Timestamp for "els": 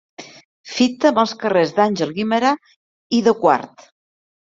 1.23-1.33